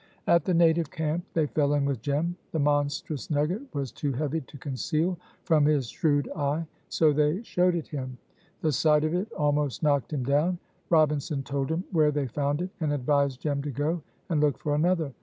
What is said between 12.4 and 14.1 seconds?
it, and advised Jem to go